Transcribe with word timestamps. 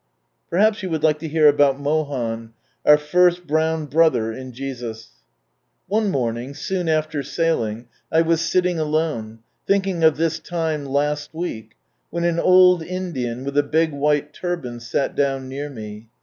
"Perhaps 0.49 0.81
you 0.81 0.89
would 0.89 1.03
like 1.03 1.19
to 1.19 1.27
hear 1.27 1.47
about 1.47 1.79
Mohan, 1.79 2.53
our 2.87 2.97
first 2.97 3.45
brown 3.45 3.85
brother 3.85 4.33
in 4.33 4.51
)■ 4.33 4.51
One 5.85 6.09
morning, 6.09 6.55
soon 6.55 6.89
after 6.89 7.21
sailing, 7.21 7.87
I 8.11 8.23
was 8.23 8.41
sitting 8.41 8.79
alone, 8.79 9.41
thinking 9.67 10.03
of" 10.03 10.17
this 10.17 10.39
time 10.39 10.85
last 10.87 11.35
week." 11.35 11.75
when 12.09 12.23
an 12.23 12.39
old 12.39 12.81
Indian, 12.81 13.43
with 13.43 13.55
a 13.55 13.61
big 13.61 13.91
white 13.91 14.33
turban, 14.33 14.79
sat 14.79 15.15
down 15.15 15.47
near 15.47 15.69
me. 15.69 16.07